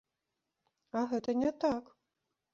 А 0.97 1.03
гэта 1.13 1.37
не 1.43 1.53
так! 1.67 1.83